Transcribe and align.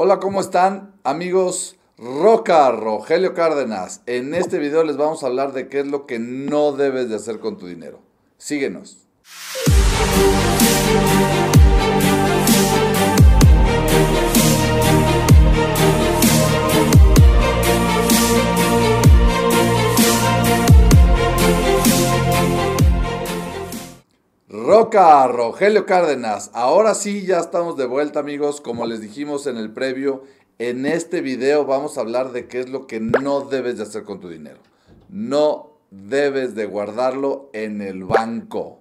Hola, 0.00 0.20
¿cómo 0.20 0.40
están 0.40 0.94
amigos? 1.02 1.74
Roca, 1.96 2.70
Rogelio 2.70 3.34
Cárdenas. 3.34 4.00
En 4.06 4.32
este 4.32 4.60
video 4.60 4.84
les 4.84 4.96
vamos 4.96 5.24
a 5.24 5.26
hablar 5.26 5.52
de 5.52 5.68
qué 5.68 5.80
es 5.80 5.88
lo 5.88 6.06
que 6.06 6.20
no 6.20 6.70
debes 6.70 7.08
de 7.08 7.16
hacer 7.16 7.40
con 7.40 7.58
tu 7.58 7.66
dinero. 7.66 7.98
Síguenos. 8.36 9.08
Roca, 24.88 25.26
Rogelio 25.26 25.84
Cárdenas. 25.84 26.50
Ahora 26.54 26.94
sí, 26.94 27.26
ya 27.26 27.40
estamos 27.40 27.76
de 27.76 27.84
vuelta 27.84 28.20
amigos. 28.20 28.62
Como 28.62 28.86
les 28.86 29.02
dijimos 29.02 29.46
en 29.46 29.58
el 29.58 29.70
previo, 29.70 30.22
en 30.58 30.86
este 30.86 31.20
video 31.20 31.66
vamos 31.66 31.98
a 31.98 32.00
hablar 32.00 32.32
de 32.32 32.48
qué 32.48 32.60
es 32.60 32.70
lo 32.70 32.86
que 32.86 32.98
no 32.98 33.42
debes 33.42 33.76
de 33.76 33.82
hacer 33.82 34.04
con 34.04 34.18
tu 34.18 34.30
dinero. 34.30 34.60
No 35.10 35.72
debes 35.90 36.54
de 36.54 36.64
guardarlo 36.64 37.50
en 37.52 37.82
el 37.82 38.04
banco. 38.04 38.80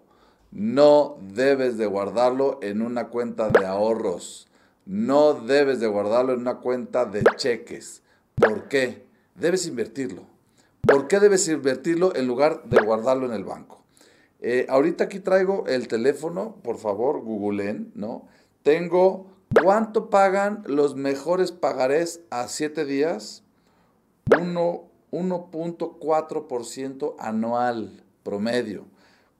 No 0.52 1.18
debes 1.20 1.78
de 1.78 1.88
guardarlo 1.88 2.60
en 2.62 2.82
una 2.82 3.10
cuenta 3.10 3.50
de 3.50 3.66
ahorros. 3.66 4.48
No 4.86 5.34
debes 5.34 5.82
de 5.82 5.88
guardarlo 5.88 6.32
en 6.32 6.40
una 6.40 6.60
cuenta 6.60 7.04
de 7.04 7.22
cheques. 7.36 8.02
¿Por 8.36 8.70
qué? 8.70 9.06
Debes 9.36 9.68
invertirlo. 9.68 10.22
¿Por 10.88 11.10
qué 11.10 11.20
debes 11.20 11.50
invertirlo 11.50 12.16
en 12.16 12.28
lugar 12.28 12.64
de 12.64 12.80
guardarlo 12.80 13.26
en 13.26 13.34
el 13.34 13.44
banco? 13.44 13.84
Eh, 14.42 14.66
ahorita 14.70 15.06
aquí 15.06 15.20
traigo 15.20 15.66
el 15.68 15.88
teléfono, 15.88 16.58
por 16.64 16.78
favor, 16.78 17.22
googleen, 17.22 17.92
¿no? 17.96 18.28
Tengo, 18.64 19.28
¿cuánto 19.62 20.10
pagan 20.10 20.64
los 20.68 20.96
mejores 20.96 21.52
pagarés 21.52 22.22
a 22.30 22.48
7 22.48 22.86
días? 22.86 23.44
1.4% 24.26 27.16
anual 27.20 28.04
promedio. 28.24 28.86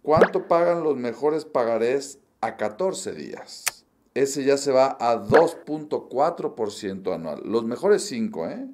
¿Cuánto 0.02 0.48
pagan 0.48 0.84
los 0.84 0.96
mejores 0.96 1.46
pagarés 1.46 2.20
a 2.42 2.58
14 2.58 3.14
días? 3.14 3.66
Ese 4.14 4.44
ya 4.46 4.58
se 4.58 4.72
va 4.72 4.96
a 5.00 5.16
2.4% 5.22 7.14
anual. 7.14 7.42
Los 7.44 7.66
mejores 7.66 8.04
5, 8.04 8.48
¿eh? 8.48 8.68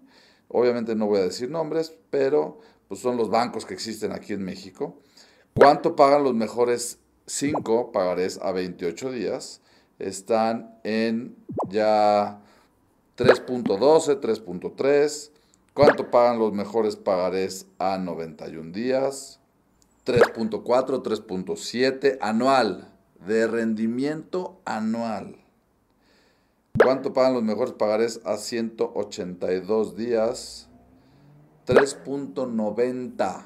Obviamente 0.48 0.96
no 0.96 1.08
voy 1.08 1.20
a 1.20 1.24
decir 1.24 1.50
nombres, 1.50 1.98
pero 2.12 2.60
pues 2.88 3.02
son 3.02 3.18
los 3.18 3.32
bancos 3.32 3.66
que 3.66 3.74
existen 3.74 4.12
aquí 4.12 4.34
en 4.34 4.44
México. 4.44 5.00
¿Cuánto 5.56 5.96
pagan 5.96 6.24
los 6.24 6.34
mejores 6.34 7.00
5 7.28 7.92
pagarés 7.92 8.40
a 8.42 8.52
28 8.52 9.12
días? 9.12 9.62
Están 10.00 10.80
en 10.84 11.36
ya 11.70 12.42
3.12, 13.18 14.20
3.3. 14.20 15.32
¿Cuánto 15.74 16.10
pagan 16.10 16.40
los 16.40 16.54
mejores 16.54 16.96
pagarés 16.96 17.68
a 17.78 17.98
91 18.00 18.72
días? 18.72 19.40
3.4, 20.06 20.64
3.7 21.04 22.18
anual, 22.20 22.92
de 23.26 23.48
rendimiento 23.48 24.60
anual. 24.66 25.38
¿Cuánto 26.84 27.14
pagan 27.14 27.36
los 27.36 27.44
mejores 27.44 27.74
pagarés 27.74 28.20
a 28.26 28.38
182 28.38 29.96
días? 29.96 30.68
3.90. 31.68 33.46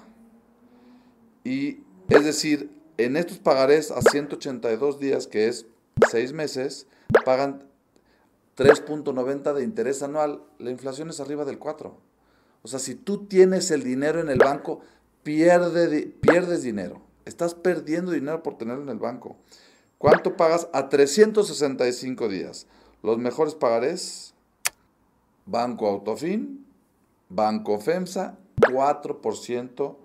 Y 1.43 1.86
es 2.09 2.25
decir, 2.25 2.71
en 2.97 3.17
estos 3.17 3.39
pagarés 3.39 3.91
a 3.91 4.01
182 4.01 4.99
días, 4.99 5.27
que 5.27 5.47
es 5.47 5.65
6 6.09 6.33
meses, 6.33 6.87
pagan 7.25 7.63
3.90 8.57 9.53
de 9.53 9.63
interés 9.63 10.01
anual. 10.01 10.41
La 10.57 10.71
inflación 10.71 11.09
es 11.09 11.19
arriba 11.19 11.45
del 11.45 11.59
4. 11.59 11.97
O 12.63 12.67
sea, 12.67 12.79
si 12.79 12.95
tú 12.95 13.25
tienes 13.27 13.71
el 13.71 13.83
dinero 13.83 14.19
en 14.19 14.29
el 14.29 14.39
banco, 14.39 14.81
pierde, 15.23 16.07
pierdes 16.21 16.63
dinero. 16.63 17.01
Estás 17.25 17.53
perdiendo 17.53 18.11
dinero 18.11 18.41
por 18.41 18.57
tenerlo 18.57 18.83
en 18.83 18.89
el 18.89 18.99
banco. 18.99 19.37
¿Cuánto 19.97 20.37
pagas 20.37 20.67
a 20.73 20.89
365 20.89 22.29
días? 22.29 22.67
Los 23.03 23.17
mejores 23.17 23.55
pagarés, 23.55 24.33
Banco 25.45 25.87
Autofin, 25.87 26.65
Banco 27.29 27.79
FEMSA, 27.79 28.37
4% 28.57 29.95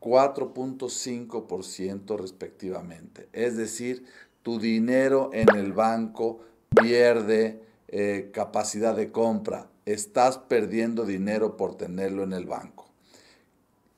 4.5% 0.00 2.18
respectivamente. 2.18 3.28
Es 3.32 3.56
decir, 3.56 4.04
tu 4.42 4.58
dinero 4.58 5.30
en 5.32 5.48
el 5.56 5.72
banco 5.72 6.40
pierde 6.70 7.62
eh, 7.88 8.30
capacidad 8.32 8.94
de 8.94 9.10
compra. 9.10 9.68
Estás 9.86 10.38
perdiendo 10.38 11.04
dinero 11.04 11.56
por 11.56 11.76
tenerlo 11.76 12.22
en 12.22 12.32
el 12.32 12.46
banco. 12.46 12.86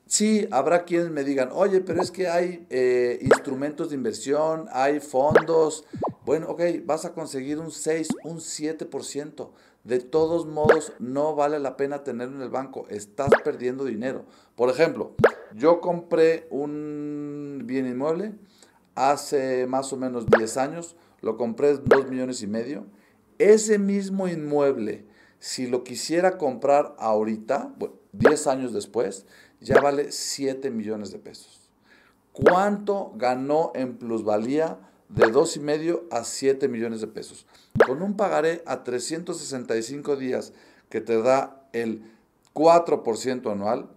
Sí, 0.07 0.47
habrá 0.51 0.83
quienes 0.83 1.09
me 1.09 1.23
digan, 1.23 1.49
oye, 1.53 1.79
pero 1.79 2.01
es 2.01 2.11
que 2.11 2.27
hay 2.27 2.67
eh, 2.69 3.19
instrumentos 3.21 3.89
de 3.89 3.95
inversión, 3.95 4.67
hay 4.73 4.99
fondos. 4.99 5.85
Bueno, 6.25 6.49
ok, 6.49 6.61
vas 6.83 7.05
a 7.05 7.13
conseguir 7.13 7.59
un 7.59 7.71
6, 7.71 8.09
un 8.25 8.39
7%. 8.39 9.49
De 9.85 9.99
todos 9.99 10.45
modos, 10.45 10.91
no 10.99 11.33
vale 11.33 11.59
la 11.59 11.77
pena 11.77 12.03
tenerlo 12.03 12.35
en 12.35 12.41
el 12.41 12.49
banco. 12.49 12.85
Estás 12.89 13.29
perdiendo 13.43 13.85
dinero. 13.85 14.25
Por 14.55 14.69
ejemplo, 14.69 15.15
yo 15.55 15.81
compré 15.81 16.47
un 16.49 17.63
bien 17.65 17.87
inmueble 17.87 18.33
hace 18.95 19.65
más 19.67 19.91
o 19.93 19.97
menos 19.97 20.25
10 20.27 20.57
años, 20.57 20.95
lo 21.21 21.37
compré 21.37 21.77
2 21.77 22.09
millones 22.09 22.41
y 22.41 22.47
medio. 22.47 22.85
Ese 23.37 23.79
mismo 23.79 24.27
inmueble, 24.27 25.05
si 25.39 25.67
lo 25.67 25.83
quisiera 25.83 26.37
comprar 26.37 26.95
ahorita, 26.99 27.73
10 28.11 28.47
años 28.47 28.73
después, 28.73 29.25
ya 29.59 29.79
vale 29.81 30.11
7 30.11 30.69
millones 30.71 31.11
de 31.11 31.19
pesos. 31.19 31.69
¿Cuánto 32.33 33.13
ganó 33.15 33.71
en 33.75 33.97
plusvalía 33.97 34.79
de 35.09 35.29
2 35.29 35.57
y 35.57 35.59
medio 35.59 36.05
a 36.11 36.23
7 36.23 36.67
millones 36.67 37.01
de 37.01 37.07
pesos? 37.07 37.45
Con 37.85 38.01
un 38.01 38.15
pagaré 38.15 38.63
a 38.65 38.83
365 38.83 40.15
días 40.15 40.53
que 40.89 41.01
te 41.01 41.21
da 41.21 41.67
el 41.73 42.03
4% 42.53 43.51
anual, 43.51 43.89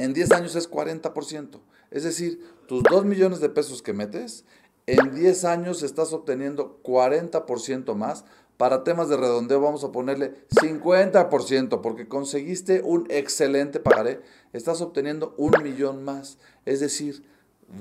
en 0.00 0.14
10 0.14 0.32
años 0.32 0.56
es 0.56 0.70
40%. 0.70 1.60
Es 1.90 2.04
decir, 2.04 2.42
tus 2.66 2.82
2 2.84 3.04
millones 3.04 3.40
de 3.40 3.50
pesos 3.50 3.82
que 3.82 3.92
metes, 3.92 4.44
en 4.86 5.14
10 5.14 5.44
años 5.44 5.82
estás 5.82 6.14
obteniendo 6.14 6.80
40% 6.82 7.94
más. 7.94 8.24
Para 8.56 8.82
temas 8.82 9.10
de 9.10 9.18
redondeo 9.18 9.60
vamos 9.60 9.84
a 9.84 9.92
ponerle 9.92 10.46
50% 10.60 11.82
porque 11.82 12.08
conseguiste 12.08 12.80
un 12.82 13.06
excelente 13.10 13.78
pagaré. 13.78 14.22
Estás 14.54 14.80
obteniendo 14.80 15.34
un 15.36 15.52
millón 15.62 16.02
más. 16.02 16.38
Es 16.64 16.80
decir, 16.80 17.22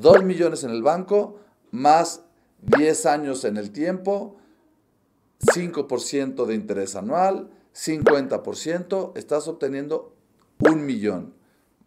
2 0.01 0.23
millones 0.23 0.65
en 0.65 0.71
el 0.71 0.83
banco 0.83 1.39
más 1.71 2.23
10 2.61 3.05
años 3.05 3.45
en 3.45 3.55
el 3.55 3.71
tiempo, 3.71 4.35
5% 5.55 6.45
de 6.45 6.53
interés 6.53 6.97
anual, 6.97 7.49
50%, 7.73 9.13
estás 9.15 9.47
obteniendo 9.47 10.13
un 10.59 10.85
millón 10.85 11.38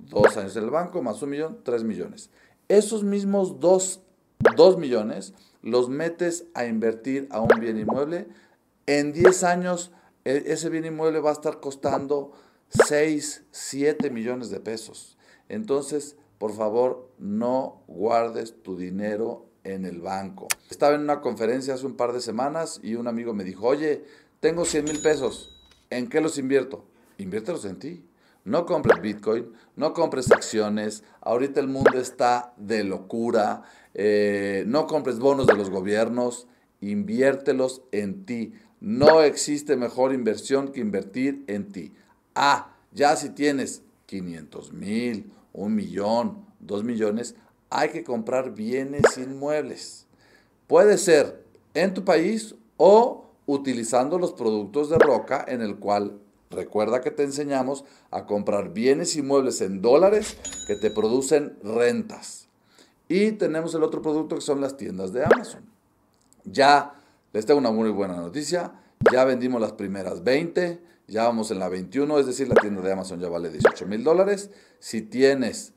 dos 0.08 0.36
años 0.36 0.56
en 0.56 0.64
el 0.64 0.70
banco, 0.70 1.02
más 1.02 1.22
un 1.22 1.30
millón, 1.30 1.58
tres 1.64 1.84
millones. 1.84 2.30
Esos 2.68 3.04
mismos 3.04 3.60
dos, 3.60 4.00
millones 4.78 5.34
los 5.62 5.88
metes 5.88 6.46
a 6.54 6.64
invertir 6.66 7.28
a 7.30 7.40
un 7.40 7.48
bien 7.60 7.78
inmueble. 7.78 8.26
En 8.86 9.12
10 9.12 9.44
años 9.44 9.92
e, 10.24 10.44
ese 10.46 10.68
bien 10.70 10.84
inmueble 10.84 11.20
va 11.20 11.30
a 11.30 11.34
estar 11.34 11.60
costando 11.60 12.32
6, 12.86 13.44
7 13.50 14.10
millones 14.10 14.50
de 14.50 14.60
pesos. 14.60 15.16
Entonces, 15.48 16.16
por 16.38 16.52
favor, 16.52 17.10
no 17.18 17.82
guardes 17.86 18.62
tu 18.62 18.76
dinero 18.76 19.46
en 19.64 19.84
el 19.84 20.00
banco. 20.00 20.48
Estaba 20.70 20.94
en 20.94 21.02
una 21.02 21.20
conferencia 21.20 21.74
hace 21.74 21.86
un 21.86 21.96
par 21.96 22.12
de 22.12 22.20
semanas 22.20 22.80
y 22.82 22.94
un 22.94 23.06
amigo 23.06 23.34
me 23.34 23.44
dijo, 23.44 23.66
oye, 23.66 24.04
tengo 24.40 24.64
100 24.64 24.84
mil 24.84 25.00
pesos, 25.00 25.62
¿en 25.90 26.08
qué 26.08 26.20
los 26.20 26.38
invierto? 26.38 26.84
Inviértelos 27.18 27.64
en 27.64 27.78
ti. 27.78 28.04
No 28.44 28.66
compres 28.66 29.00
Bitcoin, 29.00 29.52
no 29.76 29.92
compres 29.92 30.32
acciones. 30.32 31.04
Ahorita 31.20 31.60
el 31.60 31.68
mundo 31.68 31.98
está 31.98 32.54
de 32.56 32.84
locura. 32.84 33.62
Eh, 33.94 34.64
no 34.66 34.86
compres 34.86 35.18
bonos 35.18 35.46
de 35.46 35.54
los 35.54 35.70
gobiernos. 35.70 36.48
Inviértelos 36.80 37.82
en 37.92 38.24
ti. 38.24 38.52
No 38.80 39.22
existe 39.22 39.76
mejor 39.76 40.12
inversión 40.12 40.72
que 40.72 40.80
invertir 40.80 41.44
en 41.46 41.70
ti. 41.70 41.92
Ah, 42.34 42.74
ya 42.92 43.14
si 43.14 43.30
tienes 43.30 43.82
500 44.06 44.72
mil, 44.72 45.32
un 45.52 45.74
millón, 45.74 46.44
dos 46.58 46.82
millones, 46.82 47.36
hay 47.70 47.90
que 47.90 48.02
comprar 48.02 48.54
bienes 48.54 49.16
inmuebles. 49.16 50.06
Puede 50.66 50.98
ser 50.98 51.44
en 51.74 51.94
tu 51.94 52.04
país 52.04 52.54
o 52.76 53.30
utilizando 53.46 54.18
los 54.18 54.32
productos 54.32 54.90
de 54.90 54.98
roca 54.98 55.44
en 55.46 55.62
el 55.62 55.76
cual 55.76 56.18
Recuerda 56.52 57.00
que 57.00 57.10
te 57.10 57.24
enseñamos 57.24 57.84
a 58.10 58.26
comprar 58.26 58.72
bienes 58.72 59.16
y 59.16 59.22
muebles 59.22 59.60
en 59.60 59.82
dólares 59.82 60.36
que 60.66 60.76
te 60.76 60.90
producen 60.90 61.56
rentas. 61.62 62.48
Y 63.08 63.32
tenemos 63.32 63.74
el 63.74 63.82
otro 63.82 64.02
producto 64.02 64.36
que 64.36 64.42
son 64.42 64.60
las 64.60 64.76
tiendas 64.76 65.12
de 65.12 65.24
Amazon. 65.24 65.64
Ya 66.44 66.94
les 67.32 67.46
tengo 67.46 67.58
una 67.58 67.72
muy 67.72 67.90
buena 67.90 68.16
noticia. 68.16 68.72
Ya 69.10 69.24
vendimos 69.24 69.60
las 69.60 69.72
primeras 69.72 70.22
20, 70.22 70.80
ya 71.08 71.24
vamos 71.24 71.50
en 71.50 71.58
la 71.58 71.68
21, 71.68 72.18
es 72.18 72.26
decir, 72.26 72.48
la 72.48 72.54
tienda 72.54 72.82
de 72.82 72.92
Amazon 72.92 73.18
ya 73.18 73.28
vale 73.28 73.50
18 73.50 73.86
mil 73.86 74.04
dólares. 74.04 74.50
Si 74.78 75.02
tienes 75.02 75.72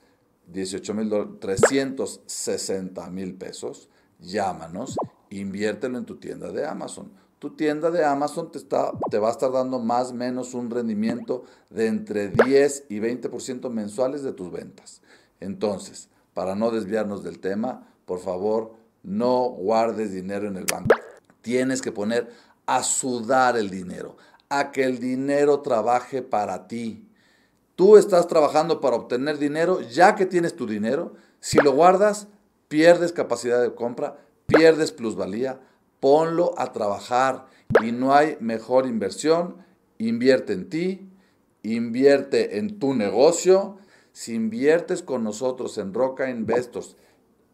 18 0.48 0.94
mil 0.94 1.12
360 1.40 3.10
mil 3.10 3.36
pesos, 3.36 3.90
llámanos, 4.20 4.96
inviértelo 5.30 5.98
en 5.98 6.06
tu 6.06 6.18
tienda 6.18 6.52
de 6.52 6.66
Amazon. 6.66 7.12
Tu 7.46 7.52
tienda 7.52 7.92
de 7.92 8.04
Amazon 8.04 8.52
te, 8.52 8.58
está, 8.58 8.92
te 9.12 9.20
va 9.20 9.28
a 9.28 9.32
estar 9.32 9.52
dando 9.52 9.78
más 9.78 10.10
o 10.10 10.14
menos 10.16 10.56
un 10.56 10.72
rendimiento 10.72 11.44
de 11.70 11.86
entre 11.86 12.30
10 12.30 12.86
y 12.90 13.00
20% 13.00 13.70
mensuales 13.70 14.24
de 14.24 14.34
tus 14.34 14.52
ventas. 14.52 15.04
Entonces, 15.40 16.10
para 16.34 16.56
no 16.56 16.72
desviarnos 16.72 17.24
del 17.24 17.38
tema, 17.38 17.88
por 18.06 18.18
favor, 18.18 18.74
no 19.04 19.44
guardes 19.44 20.12
dinero 20.12 20.48
en 20.48 20.58
el 20.58 20.66
banco. 20.66 20.96
Tienes 21.44 21.84
que 21.84 21.92
poner 21.92 22.32
a 22.66 22.82
sudar 22.82 23.58
el 23.58 23.70
dinero, 23.70 24.18
a 24.50 24.72
que 24.72 24.84
el 24.84 24.98
dinero 24.98 25.60
trabaje 25.60 26.24
para 26.24 26.68
ti. 26.68 27.08
Tú 27.76 27.96
estás 27.98 28.26
trabajando 28.26 28.82
para 28.82 28.96
obtener 28.96 29.38
dinero, 29.38 29.82
ya 29.82 30.16
que 30.16 30.26
tienes 30.26 30.56
tu 30.56 30.66
dinero, 30.66 31.14
si 31.42 31.60
lo 31.60 31.74
guardas, 31.74 32.28
pierdes 32.70 33.14
capacidad 33.14 33.62
de 33.62 33.76
compra, 33.76 34.18
pierdes 34.48 34.92
plusvalía, 34.92 35.60
ponlo 36.00 36.54
a 36.58 36.72
trabajar 36.72 37.46
y 37.84 37.92
no 37.92 38.14
hay 38.14 38.38
mejor 38.40 38.88
inversión. 38.88 39.58
Invierte 39.98 40.54
en 40.54 40.70
ti, 40.70 41.10
invierte 41.64 42.58
en 42.58 42.80
tu 42.80 42.94
negocio. 42.94 43.78
Si 44.12 44.34
inviertes 44.34 45.02
con 45.02 45.24
nosotros 45.24 45.78
en 45.78 45.94
Roca 45.94 46.30
Investors, 46.30 46.96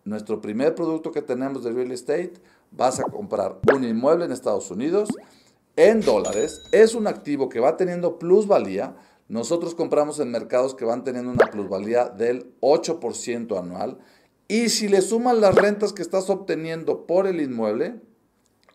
nuestro 0.04 0.42
primer 0.42 0.76
producto 0.76 1.12
que 1.12 1.22
tenemos 1.22 1.64
de 1.64 1.72
real 1.72 1.92
estate, 1.92 2.34
vas 2.72 3.00
a 3.00 3.04
comprar 3.04 3.60
un 3.74 3.84
inmueble 3.84 4.26
en 4.26 4.32
Estados 4.32 4.70
Unidos 4.72 5.10
en 5.76 6.02
dólares. 6.02 6.62
Es 6.72 6.96
un 6.96 7.08
activo 7.08 7.50
que 7.50 7.60
va 7.60 7.78
teniendo 7.78 8.20
plusvalía. 8.20 8.96
Nosotros 9.28 9.76
compramos 9.76 10.20
en 10.20 10.32
mercados 10.32 10.76
que 10.76 10.86
van 10.86 11.04
teniendo 11.04 11.32
una 11.32 11.48
plusvalía 11.48 12.10
del 12.10 12.54
8% 12.60 13.58
anual. 13.58 14.00
Y 14.48 14.70
si 14.70 14.90
le 14.90 15.02
suman 15.02 15.40
las 15.40 15.56
rentas 15.56 15.94
que 15.94 16.02
estás 16.02 16.30
obteniendo 16.30 17.06
por 17.06 17.28
el 17.28 17.40
inmueble 17.40 18.02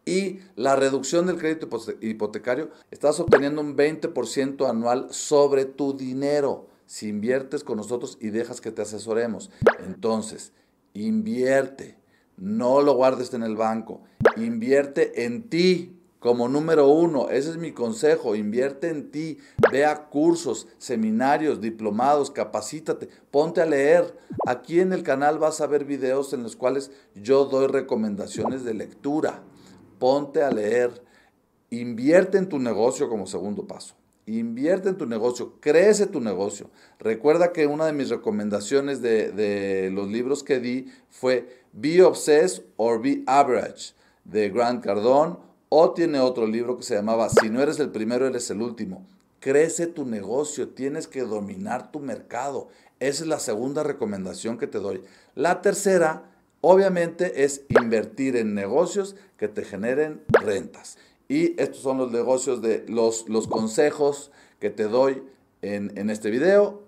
y 0.07 0.39
la 0.55 0.77
reducción 0.77 1.27
del 1.27 1.37
crédito 1.37 1.69
hipotecario, 2.01 2.71
estás 2.91 3.21
obteniendo 3.21 3.61
un 3.61 3.77
20% 3.77 4.71
anual 4.71 5.09
sobre 5.11 5.67
tu 5.67 5.97
dinero 5.97 6.69
si 6.87 7.09
inviertes 7.09 7.65
con 7.65 7.77
nosotros 7.77 8.17
y 8.21 8.29
dejas 8.29 8.61
que 8.61 8.71
te 8.71 8.83
asesoremos. 8.83 9.51
Entonces, 9.85 10.53
invierte, 10.95 11.99
no 12.37 12.81
lo 12.81 12.95
guardes 12.95 13.35
en 13.35 13.43
el 13.43 13.57
banco, 13.57 14.03
invierte 14.37 15.25
en 15.25 15.51
ti 15.51 15.97
como 16.21 16.49
número 16.49 16.89
uno. 16.89 17.29
Ese 17.31 17.51
es 17.51 17.57
mi 17.57 17.73
consejo, 17.73 18.37
invierte 18.37 18.89
en 18.89 19.11
ti, 19.11 19.39
vea 19.73 20.07
cursos, 20.07 20.69
seminarios, 20.79 21.61
diplomados, 21.61 22.31
capacítate, 22.31 23.09
ponte 23.33 23.61
a 23.61 23.67
leer. 23.67 24.17
Aquí 24.47 24.79
en 24.79 24.93
el 24.93 25.03
canal 25.03 25.39
vas 25.39 25.61
a 25.61 25.67
ver 25.67 25.85
videos 25.85 26.33
en 26.33 26.45
los 26.45 26.55
cuales 26.55 26.93
yo 27.15 27.47
doy 27.47 27.67
recomendaciones 27.67 28.65
de 28.65 28.75
lectura. 28.75 29.43
Ponte 29.99 30.43
a 30.43 30.51
leer, 30.51 31.03
invierte 31.71 32.39
en 32.39 32.49
tu 32.49 32.59
negocio 32.59 33.09
como 33.09 33.27
segundo 33.27 33.67
paso. 33.67 33.95
Invierte 34.27 34.89
en 34.89 34.97
tu 34.97 35.07
negocio, 35.07 35.55
crece 35.61 36.07
tu 36.07 36.21
negocio. 36.21 36.69
Recuerda 36.99 37.53
que 37.53 37.69
una 37.69 37.87
de 37.87 37.93
mis 37.93 38.09
recomendaciones 38.09 39.01
de, 39.01 39.89
los 39.93 40.09
libros 40.09 40.43
que 40.43 40.59
di 40.59 40.91
fue 41.09 41.63
Be 41.73 42.03
Obsessed 42.03 42.65
or 42.77 43.01
Be 43.01 43.23
Average 43.27 43.95
de 44.25 44.51
Grant 44.51 44.83
Cardone 44.83 45.37
o 45.69 45.93
tiene 45.93 46.19
otro 46.19 46.47
libro 46.47 46.77
que 46.77 46.83
se 46.83 46.97
llamaba 46.97 47.29
Si 47.29 47.51
no 47.51 47.63
eres 47.63 47.79
el 47.79 47.91
primero, 47.91 48.27
eres 48.27 48.51
el 48.51 48.63
último. 48.63 49.07
Crece 49.39 49.87
tu 49.87 50.05
negocio, 50.05 50.71
tienes 50.71 51.07
que 51.07 51.21
dominar 51.21 51.93
tu 51.93 52.01
mercado. 52.01 52.69
Esa 52.99 53.23
es 53.23 53.29
la 53.29 53.39
segunda 53.39 53.85
recomendación 53.85 54.59
que 54.59 54.67
te 54.67 54.79
doy. 54.79 55.03
La 55.37 55.63
tercera, 55.63 56.36
obviamente, 56.69 57.45
es 57.45 57.63
invertir 57.69 58.35
en 58.35 58.53
negocios 58.53 59.15
que 59.37 59.47
te 59.47 59.65
generen 59.65 60.25
rentas. 60.29 60.99
Y 61.29 61.61
estos 61.63 61.79
son 61.79 61.99
los 61.99 62.11
negocios 62.11 62.61
de 62.61 62.85
los, 62.89 63.29
los 63.29 63.47
consejos 63.47 64.33
que 64.59 64.71
te 64.71 64.85
doy 64.85 65.23
en, 65.63 66.11
este 66.11 66.29
video. 66.29 66.83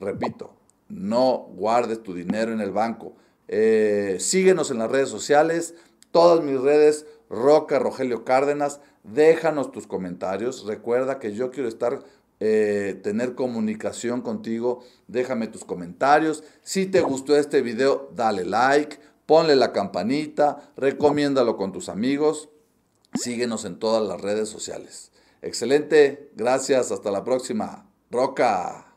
Repito, 0.00 0.52
no 0.90 1.48
guardes 1.54 2.02
tu 2.02 2.12
dinero 2.12 2.52
en 2.52 2.60
el 2.60 2.72
banco. 2.72 3.14
Eh, 3.48 4.18
síguenos 4.20 4.70
en 4.70 4.78
las 4.78 4.90
redes 4.90 5.08
sociales, 5.08 5.76
todas 6.10 6.44
mis 6.44 6.60
redes, 6.60 7.06
Roca 7.30 7.78
Rogelio 7.78 8.26
Cárdenas. 8.26 8.80
Déjanos 9.02 9.72
tus 9.72 9.86
comentarios. 9.86 10.66
Recuerda 10.66 11.18
que 11.18 11.32
yo 11.32 11.50
quiero 11.50 11.70
estar, 11.70 12.00
eh, 12.38 13.00
tener 13.02 13.34
comunicación 13.34 14.20
contigo. 14.20 14.84
Déjame 15.08 15.46
tus 15.46 15.64
comentarios. 15.64 16.44
Si 16.62 16.84
te 16.84 17.00
gustó 17.00 17.34
este 17.34 17.62
video, 17.62 18.10
dale 18.14 18.44
like, 18.44 18.98
ponle 19.26 19.56
la 19.56 19.72
campanita, 19.72 20.72
recomiéndalo 20.76 21.56
con 21.56 21.72
tus 21.72 21.88
amigos. 21.88 22.48
Síguenos 23.14 23.64
en 23.64 23.78
todas 23.78 24.06
las 24.06 24.20
redes 24.20 24.48
sociales. 24.48 25.12
Excelente, 25.42 26.30
gracias, 26.34 26.92
hasta 26.92 27.10
la 27.10 27.24
próxima. 27.24 27.90
Roca. 28.10 28.91